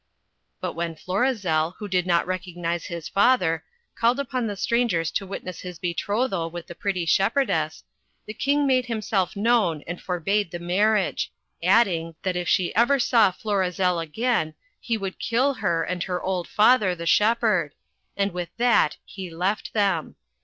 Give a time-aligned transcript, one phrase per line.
[0.59, 3.63] But when Florizel, who did not recognize his father,
[3.93, 7.83] called upon the strangers to witness his betrothal with the pretty shepherdess,
[8.25, 13.29] the King made himself known and forbade the marriage, adding, that if she ever saw
[13.29, 17.75] Florizel again, he would kill her and her old father, the shepherd;
[18.17, 20.15] and with that he left them.